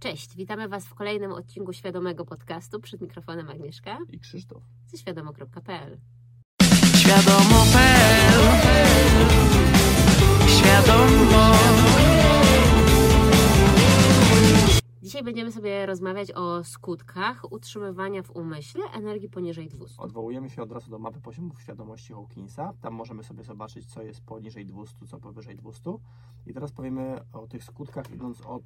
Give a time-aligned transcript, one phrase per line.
[0.00, 2.80] Cześć, witamy Was w kolejnym odcinku Świadomego Podcastu.
[2.80, 5.98] Przed mikrofonem Agnieszka i Krzysztof ze świadomo.pl.
[6.96, 8.40] Świadomo.pl
[10.48, 11.52] Świadomo.
[15.02, 20.02] Dzisiaj będziemy sobie rozmawiać o skutkach utrzymywania w umyśle energii poniżej 200.
[20.02, 22.72] Odwołujemy się od razu do mapy poziomów świadomości Hawkinsa.
[22.80, 25.90] Tam możemy sobie zobaczyć, co jest poniżej 200, co powyżej 200.
[26.46, 28.62] I teraz powiemy o tych skutkach, idąc od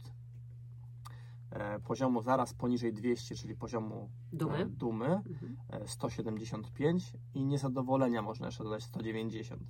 [1.85, 4.59] poziomu zaraz poniżej 200, czyli poziomu Dumy.
[4.59, 5.57] e, dumy Mhm.
[5.71, 9.63] e, 175 i niezadowolenia można jeszcze dodać 190.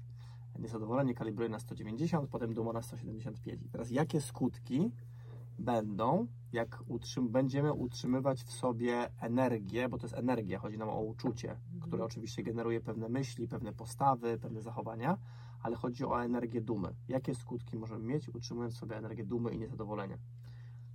[0.59, 3.63] Niezadowolenie kalibruje na 190, potem duma na 175.
[3.63, 4.93] I teraz jakie skutki
[5.59, 11.01] będą, jak utrzym będziemy utrzymywać w sobie energię, bo to jest energia, chodzi nam o
[11.01, 15.19] uczucie, które oczywiście generuje pewne myśli, pewne postawy, pewne zachowania,
[15.63, 16.95] ale chodzi o energię dumy.
[17.09, 20.19] Jakie skutki możemy mieć, utrzymując w sobie energię dumy i niezadowolenia?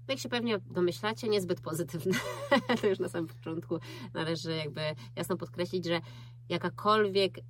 [0.07, 2.13] Jak się pewnie domyślacie, niezbyt pozytywne.
[2.81, 3.79] to już na samym początku
[4.13, 4.81] należy jakby
[5.15, 6.01] jasno podkreślić, że
[6.49, 7.43] jakakolwiek em,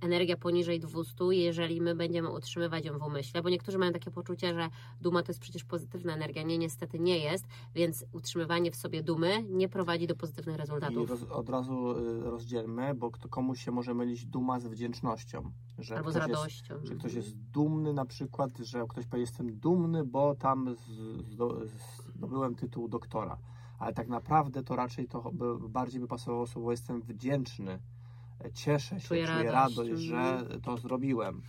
[0.00, 4.54] energia poniżej 200, jeżeli my będziemy utrzymywać ją w umyśle, bo niektórzy mają takie poczucie,
[4.54, 4.68] że
[5.00, 6.42] duma to jest przecież pozytywna energia.
[6.42, 7.44] Nie, niestety nie jest,
[7.74, 11.10] więc utrzymywanie w sobie dumy nie prowadzi do pozytywnych rezultatów.
[11.10, 15.52] roz, od razu y, rozdzielmy, bo kto, komuś się może mylić duma z wdzięcznością.
[15.78, 16.74] Że Albo z ktoś jest- radością.
[16.86, 20.76] Że ktoś jest dumny na przykład, że ktoś powie jestem dumny, bo tam
[22.14, 23.38] zdobyłem tytuł doktora.
[23.78, 25.30] Ale tak naprawdę to raczej to
[25.68, 27.78] bardziej by pasowało słowo jestem wdzięczny.
[28.54, 29.76] Cieszę się, Czuję czuję, radość.
[29.76, 31.42] radość, że to zrobiłem.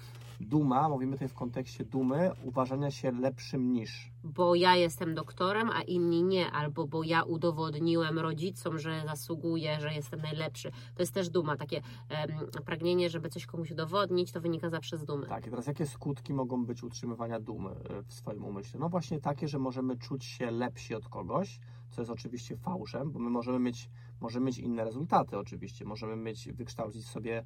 [0.45, 4.11] Duma, mówimy tutaj w kontekście dumy, uważania się lepszym niż.
[4.23, 9.93] bo ja jestem doktorem, a inni nie, albo bo ja udowodniłem rodzicom, że zasługuję, że
[9.93, 10.71] jestem najlepszy.
[10.95, 12.31] To jest też duma, takie em,
[12.65, 15.27] pragnienie, żeby coś komuś udowodnić, to wynika zawsze z dumy.
[15.27, 18.79] Tak, i teraz jakie skutki mogą być utrzymywania dumy e, w swoim umyśle?
[18.79, 21.59] No właśnie takie, że możemy czuć się lepsi od kogoś,
[21.91, 23.89] co jest oczywiście fałszem, bo my możemy mieć,
[24.21, 27.43] możemy mieć inne rezultaty oczywiście, możemy mieć, wykształcić sobie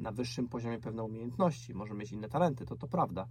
[0.00, 3.28] na wyższym poziomie pewne umiejętności, możemy mieć inne talenty, to to prawda,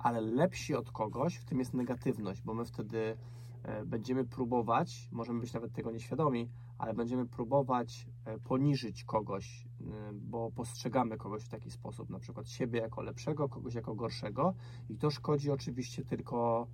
[0.00, 3.16] ale lepsi od kogoś, w tym jest negatywność, bo my wtedy
[3.62, 10.12] e, będziemy próbować, możemy być nawet tego nieświadomi, ale będziemy próbować e, poniżyć kogoś, e,
[10.12, 14.54] bo postrzegamy kogoś w taki sposób, na przykład siebie jako lepszego, kogoś jako gorszego.
[14.88, 16.66] I to szkodzi oczywiście tylko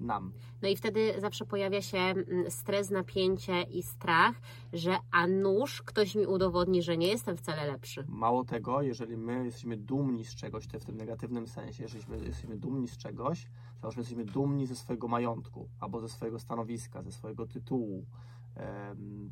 [0.00, 0.32] nam.
[0.62, 4.34] No i wtedy zawsze pojawia się mm, stres, napięcie i strach,
[4.72, 8.04] że a nuż ktoś mi udowodni, że nie jestem wcale lepszy.
[8.08, 12.24] Mało tego, jeżeli my jesteśmy dumni z czegoś, to w tym negatywnym sensie, jeżeli my
[12.24, 13.48] jesteśmy dumni z czegoś,
[13.80, 18.06] załóżmy, jesteśmy dumni ze swojego majątku, albo ze swojego stanowiska, ze swojego tytułu,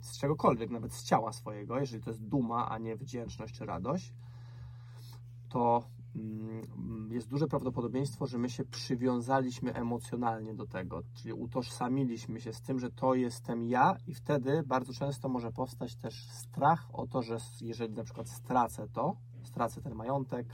[0.01, 4.15] z czegokolwiek, nawet z ciała swojego, jeżeli to jest duma, a nie wdzięczność czy radość,
[5.49, 5.83] to
[7.11, 12.79] jest duże prawdopodobieństwo, że my się przywiązaliśmy emocjonalnie do tego, czyli utożsamiliśmy się z tym,
[12.79, 17.39] że to jestem ja i wtedy bardzo często może powstać też strach o to, że
[17.61, 20.47] jeżeli na przykład stracę to, stracę ten majątek,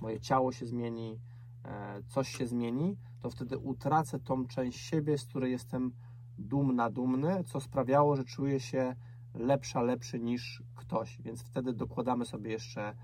[0.00, 1.20] moje ciało się zmieni,
[1.64, 5.92] e, coś się zmieni, to wtedy utracę tą część siebie, z której jestem
[6.38, 8.96] dumna, dumny, co sprawiało, że czuję się
[9.34, 12.94] lepsza, lepszy niż ktoś, więc wtedy dokładamy sobie jeszcze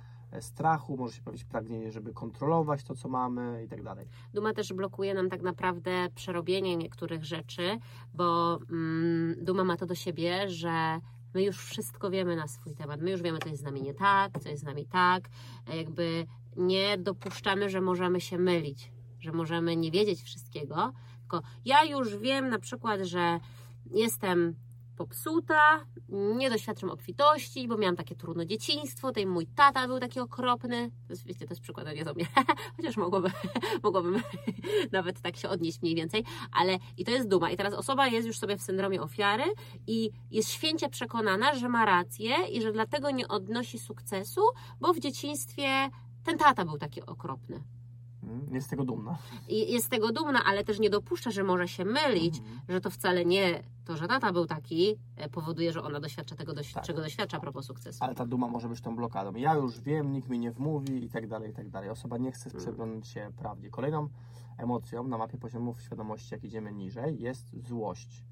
[0.42, 4.06] strachu, może się powiedzieć pragnienie, żeby kontrolować to, co mamy i tak dalej.
[4.34, 7.78] Duma też blokuje nam tak naprawdę przerobienie niektórych rzeczy,
[8.14, 11.00] bo mm, duma ma to do siebie, że
[11.34, 13.00] my już wszystko wiemy na swój temat.
[13.00, 15.28] My już wiemy, co jest z nami nie tak, co jest z nami tak.
[15.66, 20.92] E, Jakby nie dopuszczamy, że możemy się mylić, że możemy nie wiedzieć wszystkiego.
[21.20, 23.40] Tylko ja już wiem na przykład, że
[23.90, 24.54] jestem
[24.96, 30.90] popsuta, nie doświadczam obfitości, bo miałam takie trudne dzieciństwo, tutaj mój tata był taki okropny.
[31.06, 32.26] To jest, wiecie, to jest przykład, nie do mnie.
[32.76, 33.30] Chociaż mogłoby,
[33.82, 34.22] mogłabym
[34.92, 37.50] nawet tak się odnieść mniej więcej, ale i to jest duma.
[37.50, 39.44] I teraz osoba jest już sobie w syndromie ofiary
[39.86, 44.40] i jest święcie przekonana, że ma rację i że dlatego nie odnosi sukcesu,
[44.80, 45.90] bo w dzieciństwie
[46.24, 47.62] ten tata był taki okropny.
[48.28, 49.18] Mm, Jest z tego dumna.
[49.48, 52.60] I jest z tego dumna, ale też nie dopuszcza, że może się mylić, Mhm.
[52.68, 56.52] że to wcale nie to, że tata był taki, e, powoduje, że ona doświadcza tego,
[56.54, 56.84] doś- Tak.
[56.84, 57.98] czego doświadcza a propos sukcesu.
[58.04, 59.34] Ale ta duma może być tą blokadą.
[59.34, 61.90] Ja już wiem, nikt mi nie wmówi i tak dalej, i tak dalej.
[61.90, 63.70] Osoba nie chce przyglądać się prawdzie.
[63.70, 64.08] Kolejną
[64.58, 68.24] emocją na mapie poziomów świadomości, jak idziemy niżej, jest złość,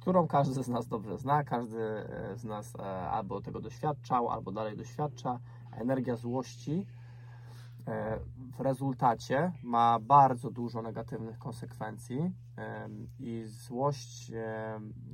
[0.00, 4.52] którą każdy z nas dobrze zna, każdy e, z nas e, albo tego doświadczał, albo
[4.52, 5.38] dalej doświadcza.
[5.72, 6.86] Energia złości
[8.52, 12.32] w rezultacie ma bardzo dużo negatywnych konsekwencji
[13.18, 14.32] i złość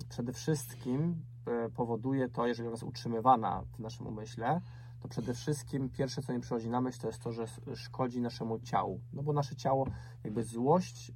[0.09, 4.61] przede wszystkim e, powoduje to, jeżeli ona jest utrzymywana w naszym umyśle,
[5.01, 7.45] to przede wszystkim pierwsze, co mi przychodzi na myśl, to jest to, że
[7.75, 9.01] szkodzi naszemu ciału.
[9.13, 9.87] No bo nasze ciało,
[10.25, 11.13] jakby złość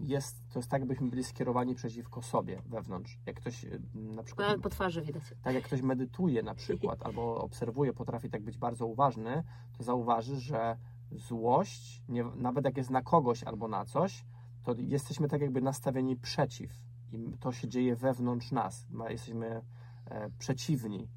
[0.00, 3.18] jest, to jest tak, jakbyśmy byli skierowani przeciwko sobie wewnątrz.
[3.26, 4.48] Jak ktoś na przykład...
[4.48, 5.22] Nawet po twarzy widać.
[5.42, 9.44] Tak jak ktoś medytuje na przykład, albo obserwuje, potrafi tak być bardzo uważny,
[9.78, 10.76] to zauważy, że
[11.14, 14.24] złość, nie, nawet jak jest na kogoś albo na coś,
[14.62, 16.72] to jesteśmy tak jakby nastawieni przeciw.
[17.12, 18.86] I to się dzieje wewnątrz nas.
[19.08, 19.62] Jesteśmy
[20.06, 21.08] e, przeciwni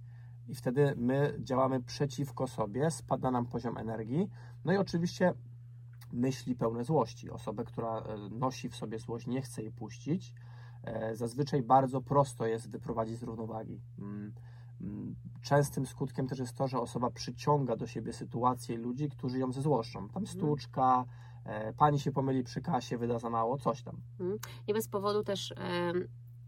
[0.47, 4.29] i wtedy my działamy przeciwko sobie, spada nam poziom energii.
[4.65, 5.33] No i oczywiście
[6.13, 7.29] myśli pełne złości.
[7.29, 10.33] Osobę, która e, nosi w sobie złość, nie chce jej puścić.
[10.83, 13.81] E, zazwyczaj bardzo prosto jest wyprowadzić z równowagi.
[15.41, 19.51] Częstym skutkiem też jest to, że osoba przyciąga do siebie sytuacje i ludzi, którzy ją
[19.51, 19.99] ze złoszczą.
[19.99, 20.27] Tam mhm.
[20.27, 21.05] stłuczka,
[21.77, 24.01] pani się pomyli przy kasie, wyda za mało, coś tam.
[24.19, 24.39] Mhm.
[24.67, 25.53] Nie bez powodu też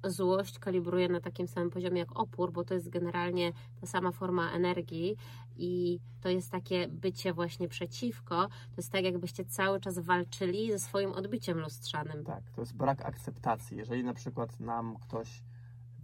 [0.03, 4.51] złość kalibruje na takim samym poziomie jak opór, bo to jest generalnie ta sama forma
[4.51, 5.15] energii
[5.57, 8.47] i to jest takie bycie właśnie przeciwko.
[8.47, 12.23] To jest tak, jakbyście cały czas walczyli ze swoim odbiciem lustrzanym.
[12.23, 13.77] Tak, to jest brak akceptacji.
[13.77, 15.43] Jeżeli na przykład nam ktoś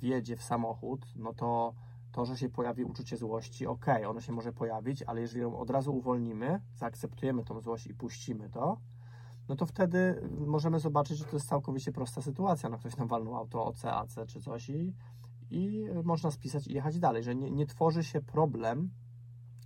[0.01, 1.74] wjedzie w samochód, no to
[2.16, 5.70] to, że się pojawi uczucie złości, ok, ono się może pojawić, ale jeżeli ją od
[5.70, 8.78] razu uwolnimy, zaakceptujemy tą złość i puścimy to,
[9.50, 12.70] no to wtedy możemy zobaczyć, że to jest całkowicie prosta sytuacja.
[12.70, 14.94] No ktoś nam walnął auto OC, AC czy coś i,
[15.50, 18.90] i można spisać i jechać dalej, że nie, nie tworzy się problem,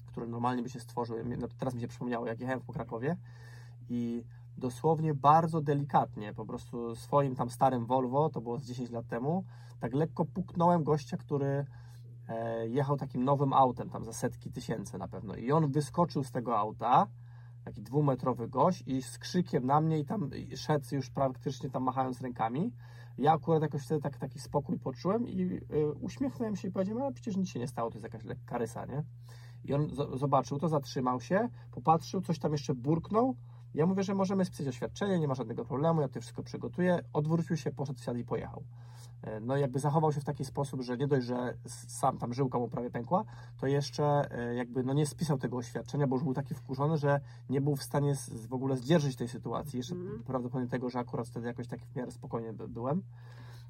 [0.05, 1.17] który normalnie by się stworzył.
[1.37, 3.17] No teraz mi się przypomniało, jak jechałem po Krakowie
[3.89, 4.23] i
[4.57, 9.45] dosłownie bardzo delikatnie, po prostu swoim tam starym Volvo, to było z 10 lat temu,
[9.79, 11.65] tak lekko puknąłem gościa, który
[12.67, 15.35] jechał takim nowym autem, tam za setki tysięcy na pewno.
[15.35, 17.07] I on wyskoczył z tego auta,
[17.65, 22.21] taki dwumetrowy gość i z krzykiem na mnie i tam szedł już praktycznie tam machając
[22.21, 22.73] rękami.
[23.17, 27.13] Ja akurat jakoś wtedy tak, taki spokój poczułem i y, uśmiechnąłem się i powiedziałem, ale
[27.13, 29.03] przecież nic się nie stało, to jest jakaś lekka rysa, nie?
[29.63, 33.35] I on zobaczył to, zatrzymał się, popatrzył, coś tam jeszcze burknął.
[33.73, 36.99] Ja mówię, że możemy spisać oświadczenie, nie ma żadnego problemu, ja to wszystko przygotuję.
[37.13, 38.63] Odwrócił się, poszedł, wsiadł i pojechał.
[39.21, 41.53] E, no jakby zachował się w taki sposób, że nie dość, że
[41.87, 43.23] sam tam żyłka mu prawie pękła,
[43.57, 47.19] to jeszcze e, jakby no nie spisał tego oświadczenia, bo już był taki wkurzony, że
[47.49, 48.15] nie był w stanie
[48.47, 49.77] w ogóle zdzierżyć tej sytuacji.
[49.77, 50.23] Jeszcze mm.
[50.23, 53.01] prawdopodobnie tego, że akurat wtedy jakoś tak w miarę spokojnie byłem.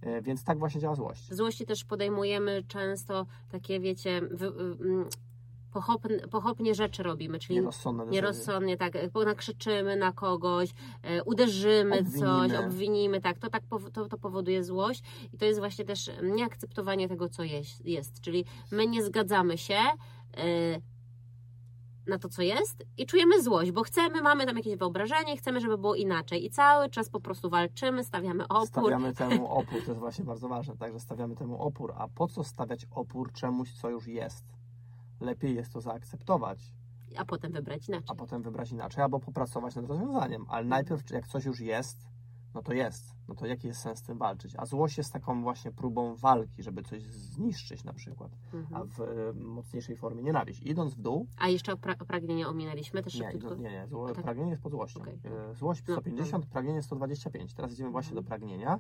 [0.02, 1.34] E, więc tak właśnie działa złość.
[1.34, 4.22] Złości też podejmujemy często takie, wiecie,
[5.72, 8.94] pochopnie, pochopnie rzeczy robimy, czyli nierozsądne, nierozsądnie, tak,
[9.26, 10.74] nakrzyczymy na kogoś,
[11.04, 12.20] e, uderzymy obwinimy.
[12.20, 13.64] coś, obwinimy, tak, to, tak
[13.94, 18.22] to, to powoduje złość i to jest właśnie też nieakceptowanie tego, co jest, jest.
[18.22, 19.78] czyli my nie zgadzamy się
[20.38, 20.82] e,
[22.10, 25.78] na to, co jest i czujemy złość, bo chcemy, mamy tam jakieś wyobrażenie, chcemy, żeby
[25.78, 28.68] było inaczej i cały czas po prostu walczymy, stawiamy opór.
[28.68, 32.44] Stawiamy temu opór, to jest właśnie bardzo ważne, także stawiamy temu opór, a po co
[32.44, 34.59] stawiać opór czemuś, co już jest?
[35.22, 36.74] Lepiej jest to zaakceptować.
[37.18, 38.08] A potem wybrać inaczej.
[38.12, 40.46] A potem wybrać inaczej, albo popracować nad rozwiązaniem.
[40.50, 41.98] Ale najpierw, jak coś już jest,
[42.54, 43.16] no to jest.
[43.28, 44.54] No to jaki jest sens z tym walczyć?
[44.58, 48.82] A złość jest taką właśnie próbą walki, żeby coś zniszczyć na przykład, mhm.
[48.82, 50.62] a w e, mocniejszej formie nienawiść.
[50.62, 51.28] Idąc w dół...
[51.38, 53.34] A jeszcze pra pragnienie ominęliśmy też nie?
[53.58, 54.24] Nie, nie, Zło, tak?
[54.24, 55.02] pragnienie jest pod złością.
[55.02, 55.20] Okay.
[55.52, 57.54] E, złość 150, no, pragnienie 125.
[57.54, 58.28] Teraz idziemy właśnie do mhm.
[58.28, 58.80] pragnienia.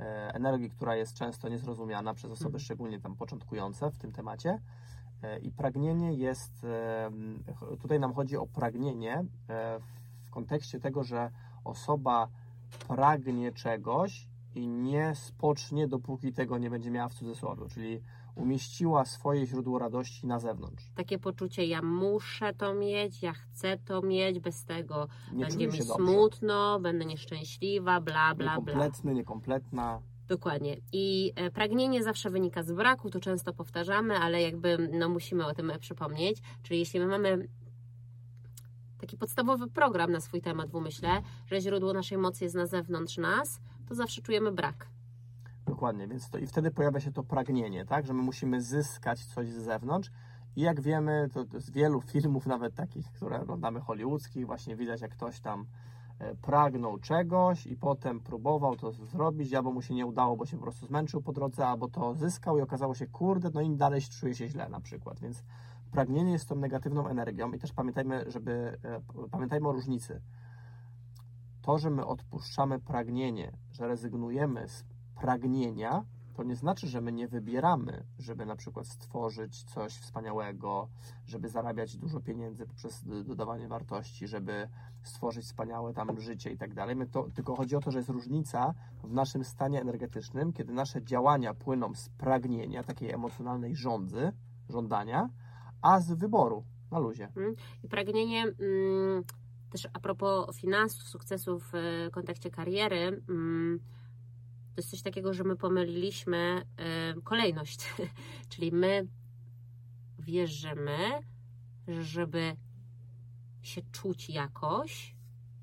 [0.00, 2.60] E, energii, która jest często niezrozumiana przez osoby mhm.
[2.60, 4.58] szczególnie tam początkujące w tym temacie.
[5.22, 6.66] E, I pragnienie jest,
[7.80, 9.78] tutaj nam chodzi o pragnienie e,
[10.26, 11.30] w kontekście tego, że
[11.64, 12.28] osoba
[12.88, 18.00] pragnie czegoś i nie spocznie, dopóki tego nie będzie miała w cudzysłowie, czyli
[18.34, 20.84] umieściła swoje źródło radości na zewnątrz.
[20.94, 25.82] Takie poczucie, ja muszę to mieć, ja chcę to mieć, bez tego nie będzie mi
[25.82, 26.82] smutno, dobrze.
[26.82, 28.54] będę nieszczęśliwa, bla, bla, bla.
[28.56, 30.00] Niekompletny, niekompletna.
[30.28, 30.76] Dokładnie.
[30.92, 35.54] I e, pragnienie zawsze wynika z braku, to często powtarzamy, ale jakby no, musimy o
[35.54, 36.38] tym przypomnieć.
[36.62, 37.48] Czyli jeśli my mamy
[38.98, 43.16] taki podstawowy program na swój temat w umyśle, że źródło naszej mocy jest na zewnątrz
[43.16, 44.93] nas, to zawsze czujemy brak.
[45.74, 49.48] Dokładnie, więc to i wtedy pojawia się to pragnienie, tak, że my musimy zyskać coś
[49.48, 50.10] z zewnątrz.
[50.56, 55.10] I jak wiemy, to z wielu filmów, nawet takich, które oglądamy hollywoodzkich, właśnie widać, jak
[55.10, 55.66] ktoś tam
[56.18, 60.56] E, pragnął czegoś i potem próbował to zrobić, albo mu się nie udało, bo się
[60.56, 64.00] po prostu zmęczył po drodze, albo to zyskał i okazało się, kurde, no i dalej
[64.02, 65.44] czuje się źle na przykład, więc
[65.92, 70.20] pragnienie jest tą negatywną energią i też pamiętajmy, żeby, e, pamiętajmy o różnicy.
[71.62, 76.04] To, że my odpuszczamy pragnienie, że rezygnujemy z pragnienia,
[76.34, 80.88] to nie znaczy, że my nie wybieramy, żeby na przykład stworzyć coś wspaniałego,
[81.26, 84.68] żeby zarabiać dużo pieniędzy poprzez dodawanie wartości, żeby
[85.02, 86.96] stworzyć wspaniałe tam życie i tak dalej.
[87.34, 91.94] Tylko chodzi o to, że jest różnica w naszym stanie energetycznym, kiedy nasze działania płyną
[91.94, 94.32] z pragnienia, takiej emocjonalnej rządzy,
[94.68, 95.28] żądania,
[95.82, 96.64] a z wyboru.
[96.90, 97.28] na luzie.
[97.36, 97.54] Mm.
[97.82, 99.24] I pragnienie mm,
[99.70, 103.80] też a propos finansów, sukcesów w kontekście kariery, mm,
[104.74, 106.66] to jest coś takiego, że my pomyliliśmy
[107.24, 107.86] kolejność.
[108.50, 109.08] Czyli my
[110.18, 110.98] wierzymy,
[111.88, 112.56] że żeby
[113.62, 115.14] się czuć jakoś,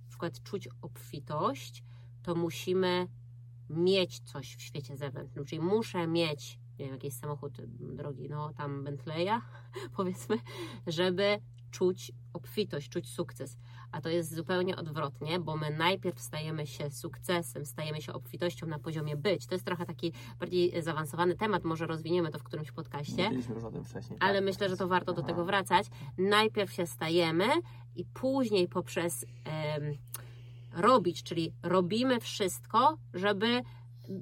[0.03, 1.83] na przykład czuć obfitość,
[2.23, 3.07] to musimy
[3.69, 5.45] mieć coś w świecie zewnętrznym.
[5.45, 7.57] Czyli muszę mieć, nie wiem, jakiś samochód
[7.95, 9.41] drogi, no tam Bentleya,
[9.97, 10.37] powiedzmy,
[10.87, 11.39] żeby
[11.71, 13.57] czuć obfitość, czuć sukces.
[13.91, 18.79] A to jest zupełnie odwrotnie, bo my najpierw stajemy się sukcesem, stajemy się obfitością na
[18.79, 19.47] poziomie być.
[19.47, 23.23] To jest trochę taki bardziej zaawansowany temat, może rozwiniemy to w którymś podcaście.
[23.23, 24.19] Mówiliśmy już o tym wcześniej.
[24.21, 24.43] Ale tak.
[24.43, 25.27] myślę, że to warto do Aha.
[25.27, 25.87] tego wracać.
[26.17, 27.47] Najpierw się stajemy
[27.95, 29.93] i później poprzez em,
[30.73, 33.61] robić, czyli robimy wszystko, żeby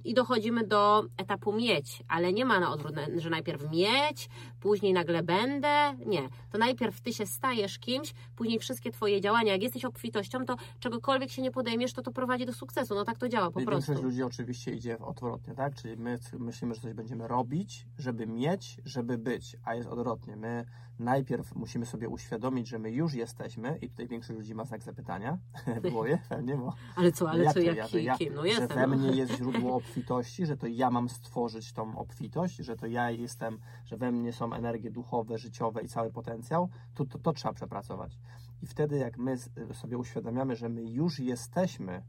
[0.04, 4.30] i dochodzimy do etapu mieć, ale nie ma na odwrót, że najpierw mieć,
[4.60, 5.96] później nagle będę.
[6.06, 6.30] Nie.
[6.52, 11.32] To najpierw ty się stajesz kimś, później wszystkie twoje działania, jak jesteś obfitością, to czegokolwiek
[11.32, 12.96] się nie podejmiesz, to to prowadzi do sukcesu.
[12.96, 13.92] No tak to działa po I prostu.
[13.92, 15.76] Większość ludzi oczywiście idzie w odwrotnie, tak?
[15.76, 20.36] Czyli my myślimy, że coś będziemy robić, żeby mieć, żeby być, a jest odwrotnie.
[20.36, 20.66] My
[21.00, 25.38] najpierw musimy sobie uświadomić, że my już jesteśmy i tutaj większość ludzi ma znak zapytania
[25.92, 28.34] głowie, pewnie, bo Ale co, ale jak co, jak ja, to ja, kim?
[28.34, 28.68] No że jestem.
[28.68, 28.96] we no.
[28.96, 33.60] mnie jest źródło obfitości, że to ja mam stworzyć tą obfitość, że to ja jestem,
[33.86, 38.20] że we mnie są energie duchowe, życiowe i cały potencjał, to, to, to trzeba przepracować.
[38.62, 39.38] I wtedy jak my
[39.74, 42.04] sobie uświadamiamy, że my już jesteśmy,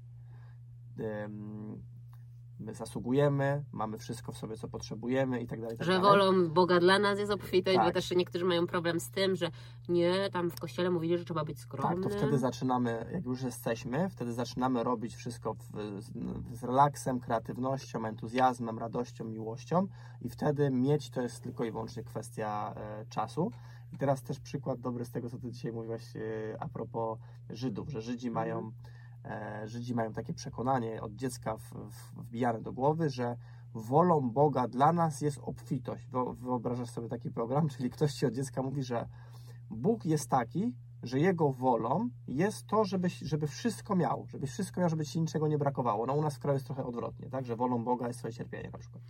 [2.61, 5.79] my zasługujemy, mamy wszystko w sobie, co potrzebujemy i tak dalej.
[5.79, 7.95] tak Że wolą Boga dla nas jest obfitość, bo Tak.
[7.95, 9.51] też niektórzy mają problem z tym, że
[9.89, 12.03] nie, tam w kościele mówili, że trzeba być Tak, skromnym.
[12.03, 15.61] to wtedy zaczynamy, jak już jesteśmy, wtedy zaczynamy robić wszystko w,
[15.99, 16.13] z,
[16.59, 19.87] z relaksem, kreatywnością, entuzjazmem, radością, miłością
[20.23, 23.51] i wtedy mieć to jest tylko i wyłącznie kwestia e, czasu.
[23.93, 26.21] I teraz też przykład dobry z tego, co Ty dzisiaj mówiłaś e,
[26.61, 27.19] a propos
[27.51, 28.71] Żydów, że Żydzi mają, e,
[29.65, 31.57] Żydzi mają takie przekonanie od dziecka
[32.17, 33.37] wbijane do głowy, że
[33.75, 36.09] wolą Boga dla nas jest obfitość.
[36.09, 39.09] Wyo- Wyobrażasz sobie taki program, czyli ktoś Ci od dziecka mówi, że
[39.71, 44.91] Bóg jest taki, że Jego wolą jest to, żebyś, żeby wszystko miał, żebyś wszystko miał,
[44.91, 46.07] żeby Ci niczego nie brakowało.
[46.07, 48.71] No u nas w kraju jest trochę odwrotnie, tak, że wolą Boga jest Twoje cierpienie
[48.71, 49.03] na przykład.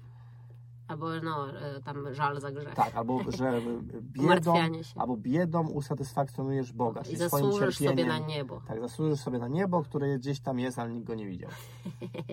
[0.90, 2.74] Albo no, e, tam żal za grzech.
[2.74, 3.60] Tak, albo że
[4.18, 4.54] biedą,
[4.96, 8.20] albo biedą usatysfakcjonujesz Boga, I czyli swoim zasłużysz sobie cierpieniem.
[8.20, 8.60] na niebo.
[8.68, 11.50] Tak, zasłużysz sobie na niebo, które gdzieś tam jest, ale nikt go nie widział.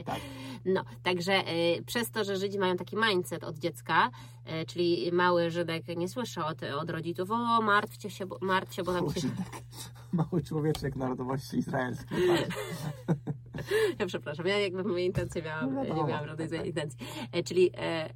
[0.06, 0.20] Tak.
[0.66, 4.10] No, także e, przez to, że Żydzi mają taki mindset od dziecka,
[4.46, 8.84] e, czyli mały Żydek nie słyszy od, od rodziców, o martwcie się, bo, martw się,
[8.84, 9.28] bo tam się...
[10.14, 12.18] Mały człowieczek narodowości izraelskiej.
[12.28, 13.18] Tak.
[14.00, 16.68] Ja przepraszam, ja jakby moje intencje miałam, No nie miałam żadnej tak, tak.
[16.68, 17.00] intencji.
[17.32, 18.10] E, Czyli e,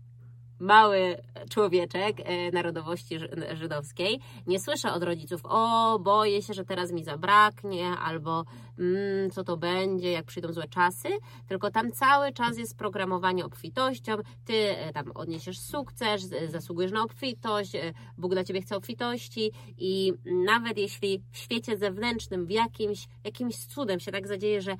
[0.61, 1.17] mały
[1.49, 4.19] człowieczek e, narodowości ży- żydowskiej.
[4.47, 8.45] Nie słyszę od rodziców, o boję się, że teraz mi zabraknie, albo
[8.79, 11.09] mm, co to będzie, jak przyjdą złe czasy,
[11.47, 14.15] tylko tam cały czas jest programowanie obfitością,
[14.45, 20.13] ty e, tam odniesiesz sukces, zasługujesz na obfitość, e, Bóg dla ciebie chce obfitości i
[20.25, 24.75] nawet jeśli w świecie zewnętrznym w jakimś, jakimś cudem się tak zadzieje, że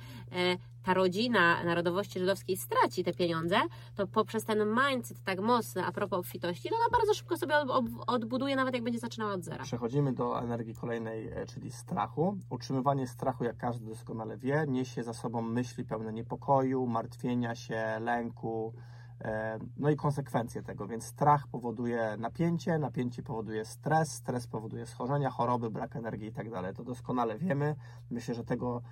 [0.82, 3.56] ta rodzina narodowości żydowskiej straci te pieniądze,
[3.94, 7.70] to poprzez ten mindset tak mocny a propos obfitości, to ona bardzo szybko sobie od,
[7.70, 9.64] od, odbuduje, nawet jak będzie zaczynała od zera.
[9.64, 12.38] Przechodzimy do energii kolejnej, e, czyli strachu.
[12.50, 18.74] Utrzymywanie strachu, jak każdy doskonale wie, niesie za sobą myśli pełne niepokoju, martwienia się, lęku,
[19.20, 20.86] e, no i konsekwencje tego.
[20.86, 26.46] Więc strach powoduje napięcie, napięcie powoduje stres, stres powoduje schorzenia, choroby, brak energii i tak.
[26.76, 27.76] To doskonale wiemy.
[28.10, 28.82] Myślę, że tego,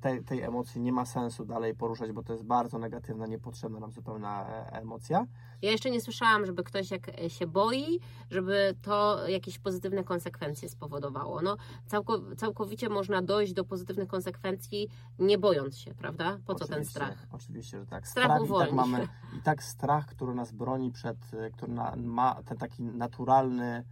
[0.00, 3.92] tej, tej emocji nie ma sensu dalej poruszać, bo to jest bardzo negatywna, niepotrzebna nam
[3.92, 5.26] zupełna e, emocja.
[5.62, 11.42] Ja jeszcze nie słyszałam, żeby ktoś jak się boi, żeby to jakieś pozytywne konsekwencje spowodowało.
[11.42, 11.56] No,
[11.86, 16.38] całko, całkowicie można dojść do pozytywnych konsekwencji nie bojąc się, prawda?
[16.46, 17.26] Po co ten strach?
[17.32, 18.08] Oczywiście, że tak.
[18.08, 18.66] Strach Strach i uwolni.
[18.66, 19.08] tak mamy
[19.38, 21.16] i tak strach, który nas broni przed,
[21.52, 23.84] który na, ma ten taki naturalny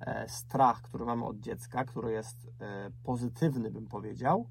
[0.00, 4.46] e, strach, który mamy od dziecka, który jest e, pozytywny, bym powiedział,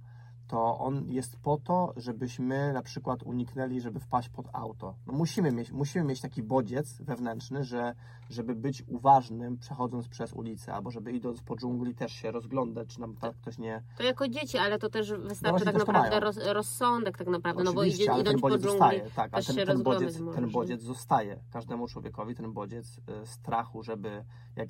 [0.48, 4.96] to on jest po to, żebyśmy na przykład uniknęli, żeby wpaść pod auto.
[5.08, 7.96] No musimy, mieć, musimy mieć taki bodziec wewnętrzny, że
[8.30, 13.02] żeby być uważnym przechodząc przez ulicę, albo żeby idąc po dżungli też się rozglądać, czy
[13.02, 16.38] nam tak ktoś nie, To jako dzieci, ale to też wystarczy właśnie tak naprawdę roz,
[16.38, 19.56] rozsądek tak naprawdę, no bo Oczywiście, idzie, ale idąc po dżungli, zostaje, tak, też ten,
[19.56, 24.26] się ten, bodziec, ten bodziec zostaje każdemu człowiekowi, ten bodziec e, strachu, żeby
[24.56, 24.70] jak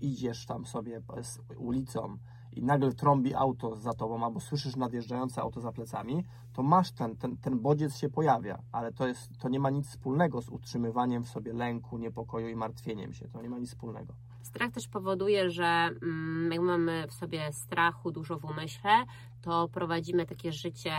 [0.00, 2.18] idziesz tam sobie z ulicą
[2.58, 7.16] i nagle trąbi auto za tobą, albo słyszysz nadjeżdżające auto za plecami, to masz ten,
[7.16, 11.24] ten, ten bodziec się pojawia, ale to, jest, to nie ma nic wspólnego z utrzymywaniem
[11.24, 14.14] w sobie lęku, niepokoju i martwieniem się, to nie ma nic wspólnego.
[14.42, 19.04] Strach też powoduje, że mm, jak mamy w sobie strachu dużo w umyśle,
[19.42, 20.92] to prowadzimy takie życie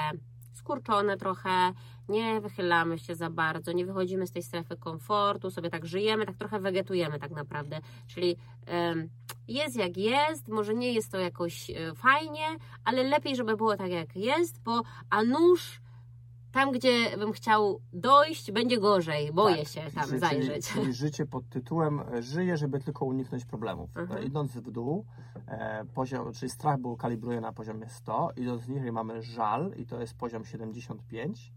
[0.69, 1.73] skurczone trochę,
[2.09, 6.37] nie wychylamy się za bardzo, nie wychodzimy z tej strefy komfortu, sobie tak żyjemy, tak
[6.37, 7.79] trochę wegetujemy tak naprawdę.
[8.07, 8.37] Czyli
[9.47, 12.45] jest jak jest, może nie jest to jakoś y, fajnie,
[12.85, 15.81] ale lepiej, żeby było tak jak jest, bo a nóż
[16.51, 19.33] tam, gdzie bym chciał dojść, będzie gorzej.
[19.33, 20.67] Boję Tak, się tam zajrzeć.
[20.67, 23.97] Czyli, życie pod tytułem e, żyję, żeby tylko uniknąć problemów.
[23.97, 24.23] Mhm.
[24.23, 25.05] Idąc w dół,
[25.47, 30.01] e, poziom, czyli strach był kalibruje na poziomie 100, idąc niżej mamy żal i to
[30.01, 31.53] jest poziom 75.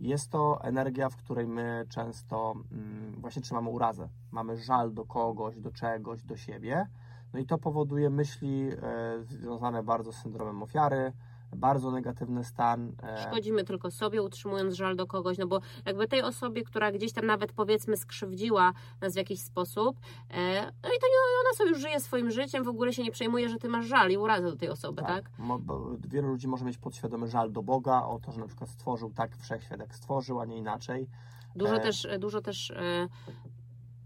[0.00, 4.08] Jest to energia, w której my często mm, właśnie trzymamy urazę.
[4.30, 6.86] Mamy żal do kogoś, do czegoś, do siebie.
[7.32, 11.12] No i to powoduje myśli e, związane bardzo z syndromem ofiary,
[11.56, 12.92] bardzo negatywny stan.
[13.02, 17.12] e, Szkodzimy tylko sobie, utrzymując żal do kogoś, no bo jakby tej osobie, która gdzieś
[17.12, 19.96] tam nawet powiedzmy skrzywdziła nas w jakiś sposób,
[20.30, 23.10] e, no i to nie, ona sobie już żyje swoim życiem, w ogóle się nie
[23.10, 25.30] przejmuje, że ty masz żal i urazę do tej osoby, tak?
[25.60, 29.10] Bo wielu ludzi może mieć podświadomy żal do Boga o to, że na przykład stworzył
[29.10, 31.08] tak wszechświat, jak stworzył, a nie inaczej.
[31.56, 31.80] Dużo E.
[31.80, 32.72] też, dużo też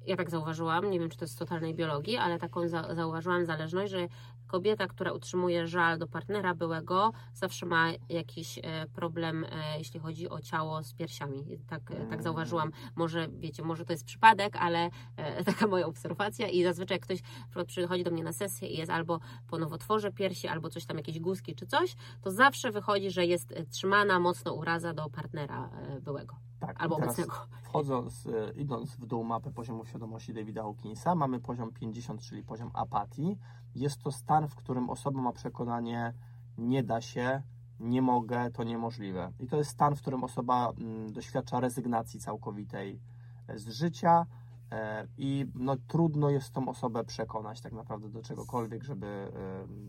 [0.06, 3.46] ja tak zauważyłam, nie wiem czy to jest z totalnej biologii, ale taką za, zauważyłam
[3.46, 4.08] zależność, że
[4.52, 10.28] kobieta, która utrzymuje żal do partnera byłego, zawsze ma jakiś e, problem, e, jeśli chodzi
[10.28, 11.58] o ciało z piersiami.
[11.66, 12.72] Tak, e, tak zauważyłam.
[12.96, 14.90] Może wiecie, może to jest przypadek, ale
[15.46, 17.18] taka moja obserwacja i zazwyczaj jak ktoś
[17.66, 21.20] przychodzi do mnie na sesję i jest albo po nowotworze piersi, albo coś tam, jakieś
[21.20, 26.82] guzki czy coś, to zawsze wychodzi, że jest trzymana mocno uraza do partnera byłego Tak,
[26.82, 27.34] albo obecnego.
[27.62, 32.70] wchodząc, e, idąc w dół mapy poziomu świadomości Davida Hawkinsa, mamy poziom 50, czyli poziom
[32.74, 33.38] apatii.
[33.74, 36.14] Jest to stan, w którym osoba ma przekonanie,
[36.58, 37.42] nie da się,
[37.80, 39.32] nie mogę, to niemożliwe.
[39.40, 43.00] I to jest stan, w którym osoba mm, doświadcza rezygnacji całkowitej
[43.48, 44.26] e, z życia
[44.70, 49.30] e, i no, trudno jest tą osobę przekonać tak naprawdę do czegokolwiek, żeby e,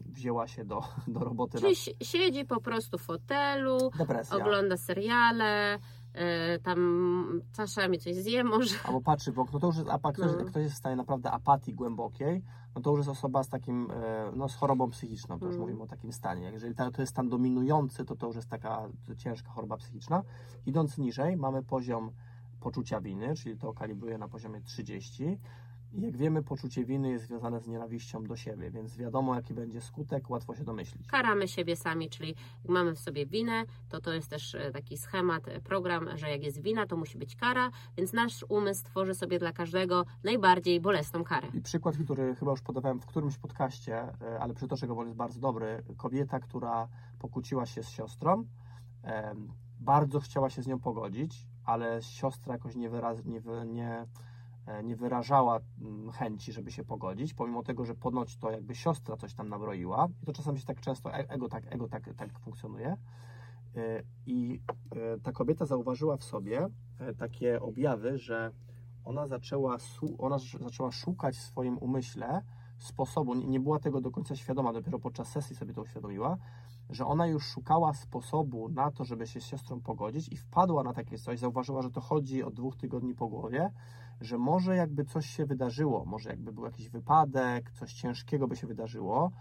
[0.06, 1.60] wzięła się do, do roboty.
[1.60, 4.38] Czyli si- siedzi po prostu w fotelu, depresja.
[4.38, 5.80] ogląda seriale,
[6.64, 8.76] tam czasami coś zje może.
[8.86, 10.46] Albo patrzy w okno, to już jest, apa, ktoś, No.
[10.46, 12.44] ktoś jest w stanie naprawdę apatii głębokiej,
[12.76, 15.62] no to już jest osoba z takim, e, no z chorobą psychiczną, to już Mm.
[15.68, 16.52] mówimy o takim stanie.
[16.52, 20.24] Jeżeli to jest stan dominujący, to to już jest taka ciężka choroba psychiczna.
[20.66, 22.12] Idąc niżej, mamy poziom
[22.60, 25.40] poczucia winy, czyli to kalibruje na poziomie 30.
[25.98, 30.30] Jak wiemy, poczucie winy jest związane z nienawiścią do siebie, więc wiadomo, jaki będzie skutek,
[30.30, 31.08] łatwo się domyślić.
[31.08, 32.30] Karamy siebie sami, czyli
[32.64, 36.30] jak mamy w sobie winę, to to jest też e, taki schemat, e, program, że
[36.30, 40.82] jak jest wina, to musi być kara, więc nasz umysł tworzy sobie dla każdego najbardziej
[40.82, 41.48] bolesną karę.
[41.54, 45.16] I przykład, który chyba już podawałem w którymś podcaście, e, ale przytoczę go, bo jest
[45.16, 45.84] bardzo dobry.
[45.98, 46.88] Kobieta, która
[47.20, 48.46] pokłóciła się z siostrą,
[49.80, 54.06] bardzo chciała się z nią pogodzić, ale siostra jakoś nie, wyraz, nie, wy, nie,
[54.84, 59.34] nie wyrażała mm, chęci, żeby się pogodzić, pomimo tego, że ponoć to jakby siostra coś
[59.34, 60.08] tam nabroiła.
[60.22, 62.98] I to czasami się tak często, e- ego tak, ego tak, tak funkcjonuje.
[63.76, 64.62] E, I
[64.96, 66.68] e, ta kobieta zauważyła w sobie
[67.00, 68.52] e, takie objawy, że
[69.06, 69.78] ona zaczęła,
[70.18, 72.42] ona zaczęła szukać w swoim umyśle
[72.78, 76.38] sposobu, nie była tego do końca świadoma, dopiero podczas sesji sobie to uświadomiła,
[76.90, 80.94] że ona już szukała sposobu na to, żeby się z siostrą pogodzić i wpadła na
[80.94, 83.72] takie coś, zauważyła, że to chodzi od dwóch tygodni po głowie,
[84.24, 88.68] że może jakby coś się wydarzyło, może jakby był jakiś wypadek, coś ciężkiego by się
[88.68, 89.32] wydarzyło,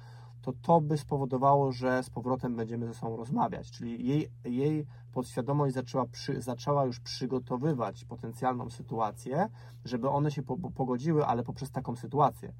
[0.42, 3.70] to to by spowodowało, że z powrotem będziemy ze sobą rozmawiać.
[3.70, 9.48] Czyli jej, jej podświadomość zaczęła, przy, zaczęła już przygotowywać potencjalną sytuację,
[9.84, 12.52] żeby one się po, pogodziły, ale poprzez taką sytuację.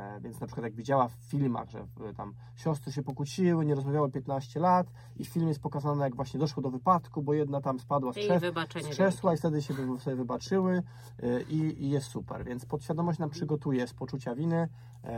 [0.00, 3.74] E, Więc na przykład jak widziała w filmach, że e, tam siostry się pokłóciły, nie
[3.74, 4.86] rozmawiały 15 lat
[5.16, 8.16] i w filmie jest pokazane, jak właśnie doszło do wypadku, bo jedna tam spadła z,
[8.16, 8.42] krzew,
[8.82, 10.82] z krzesła i wtedy się sobie wybaczyły
[11.22, 12.44] e, i, i jest super.
[12.44, 14.68] Więc podświadomość nam przygotuje z poczucia winy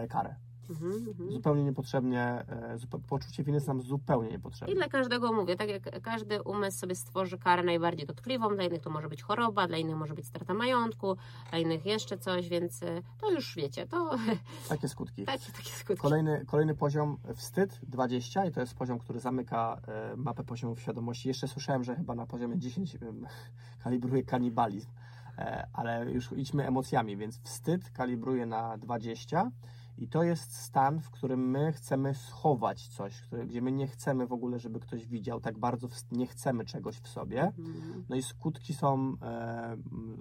[0.08, 0.34] karę.
[0.72, 1.32] Mhm, mhm.
[1.32, 4.74] Zupełnie niepotrzebnie, e, zupe- poczucie winy jest nam zupełnie I niepotrzebne.
[4.74, 8.90] dla każdego mówię, tak jak każdy umysł sobie stworzy karę najbardziej dotkliwą, dla innych to
[8.90, 11.16] może być choroba, dla innych może być strata majątku,
[11.50, 14.10] dla innych jeszcze coś, więc y, to już wiecie, to
[14.68, 15.24] Takie skutki.
[15.24, 16.02] takie, takie skutki.
[16.02, 21.28] Kolejny, kolejny poziom wstyd 20 i to jest poziom, który zamyka e, mapę poziomów świadomości.
[21.28, 23.26] Jeszcze słyszałem, że chyba na poziomie 10 em,
[23.84, 24.90] kalibruje kanibalizm,
[25.38, 29.50] e, ale już idźmy emocjami, więc wstyd kalibruje na 20
[29.98, 34.32] i to jest stan, w którym my chcemy schować coś, gdzie my nie chcemy w
[34.32, 37.42] ogóle, żeby ktoś widział, tak bardzo nie chcemy czegoś w sobie.
[37.42, 38.04] Mhm.
[38.08, 39.76] No i skutki są, e,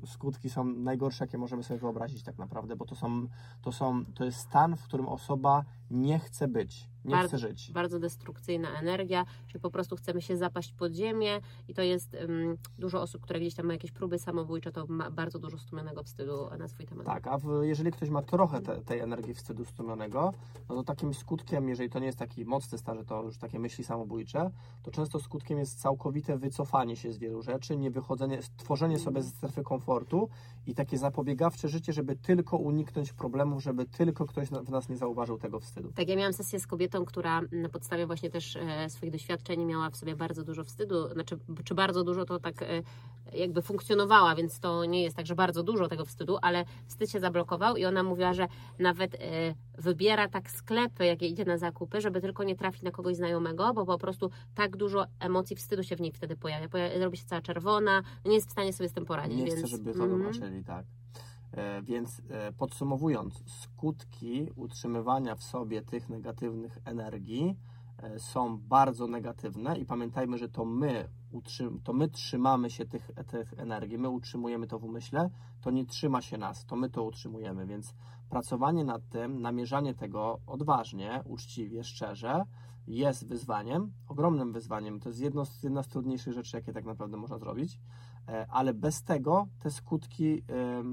[0.06, 3.28] skutki są najgorsze, jakie możemy sobie wyobrazić tak naprawdę, bo to są,
[3.62, 6.90] to są, to jest stan, w którym osoba nie chce być.
[7.06, 7.72] Nie Bardzo- chce żyć.
[7.72, 12.58] bardzo destrukcyjna energia, czyli po prostu chcemy się zapaść pod ziemię i to jest um,
[12.80, 16.50] dużo osób, które gdzieś tam ma jakieś próby samobójcze, to ma bardzo dużo stłumionego wstydu
[16.60, 17.06] na swój temat.
[17.06, 20.34] Tak, a w, jeżeli ktoś ma trochę te, tej energii wstydu stłumionego,
[20.70, 23.60] no to takim skutkiem, jeżeli to nie jest taki mocny stan, że to już takie
[23.60, 24.52] myśli samobójcze,
[24.84, 29.30] to często skutkiem jest całkowite wycofanie się z wielu rzeczy, nie wychodzenie, tworzenie sobie ze
[29.30, 30.30] strefy komfortu
[30.68, 35.38] i takie zapobiegawcze życie, żeby tylko uniknąć problemów, żeby tylko ktoś w nas nie zauważył
[35.38, 35.81] tego wstydu.
[35.96, 39.90] Tak, ja miałam sesję z kobietą, która na podstawie właśnie też e, swoich doświadczeń miała
[39.90, 42.68] w sobie bardzo dużo wstydu, znaczy, czy bardzo dużo to tak e,
[43.34, 47.20] jakby funkcjonowała, więc to nie jest tak, że bardzo dużo tego wstydu, ale wstyd się
[47.20, 48.48] zablokował i ona mówiła, że
[48.80, 49.20] nawet e,
[49.78, 53.86] wybiera tak sklepy, jakie idzie na zakupy, żeby tylko nie trafić na kogoś znajomego, bo
[53.86, 56.68] po prostu tak dużo emocji wstydu się w niej wtedy pojawia.
[56.68, 59.38] Poja- robi się cała czerwona, nie jest w stanie sobie z tym poradzić.
[59.38, 60.34] Nie więc, chcę, żeby to Mhm.
[60.34, 60.86] zobaczyli, tak.
[61.52, 67.58] E, Więc e, podsumowując, skutki utrzymywania w sobie tych negatywnych energii
[67.98, 71.10] e, są bardzo negatywne i pamiętajmy, że to my,
[71.84, 75.30] to my trzymamy się tych, tych energii, my utrzymujemy to w umyśle,
[75.62, 77.94] to nie trzyma się nas, to my to utrzymujemy, więc
[78.30, 82.44] pracowanie nad tym, namierzanie tego odważnie, uczciwie, szczerze
[82.88, 85.00] jest wyzwaniem, ogromnym wyzwaniem.
[85.00, 87.80] To jest jedno z, jedna z trudniejszych rzeczy, jakie tak naprawdę można zrobić,
[88.50, 90.84] ale bez tego te skutki e,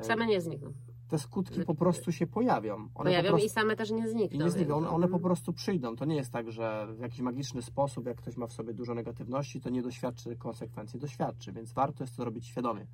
[0.00, 0.72] Same nie znikną.
[1.08, 2.74] te skutki po prostu się pojawią.
[2.74, 4.40] One Pojawią po prostu, i same też nie znikną.
[4.40, 4.76] i nie znikną.
[4.76, 5.96] One, one po prostu przyjdą.
[5.96, 8.94] To nie jest tak, że w jakiś magiczny sposób, jak ktoś ma w sobie dużo
[8.94, 11.00] negatywności, to nie doświadczy konsekwencji.
[11.00, 12.86] Doświadczy, więc warto jest to robić świadomie.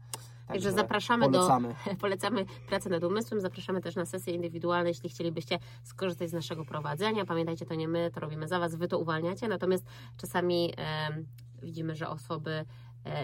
[0.46, 1.74] Także zapraszamy do, polecamy.
[2.00, 7.24] Polecamy pracę nad umysłem, zapraszamy też na sesje indywidualne, jeśli chcielibyście skorzystać z naszego prowadzenia.
[7.24, 9.84] Pamiętajcie, to nie my, to robimy za Was, Wy to uwalniacie, natomiast
[10.16, 10.74] czasami
[11.62, 12.64] widzimy, że osoby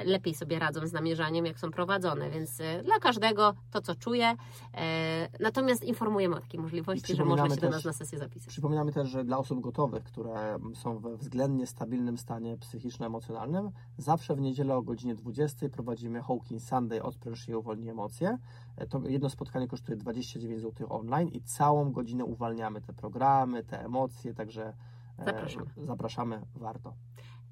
[0.04, 4.34] lepiej sobie radzą z namierzaniem, jak są prowadzone, więc e, dla każdego to, co czuje.
[4.74, 8.18] E, natomiast informujemy o takiej możliwości, że można się przypominamy do nas też- na sesję
[8.18, 8.48] zapisać.
[8.48, 14.40] Przypominamy też, że dla osób gotowych, które są we względnie stabilnym stanie psychiczno-emocjonalnym, zawsze w
[14.40, 18.38] niedzielę o godzinie 20 prowadzimy Hawkins Sunday Odpręż i uwolnij emocje.
[18.76, 23.84] E, To jedno spotkanie kosztuje 29 zł online i całą godzinę uwalniamy te programy, te
[23.84, 24.72] emocje, także
[25.18, 25.66] e, Zapraszamy.
[25.86, 26.94] zapraszamy, warto.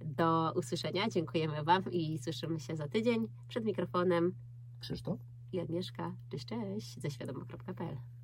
[0.05, 4.35] Do usłyszenia, dziękujemy Wam i słyszymy się za tydzień przed mikrofonem
[4.81, 5.19] Krzysztof?
[5.53, 6.15] i Agnieszka.
[6.31, 8.18] Cześć, cześć, ze świadoma.pl.